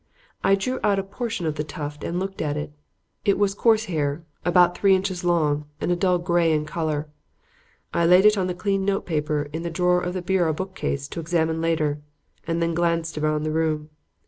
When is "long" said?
5.23-5.65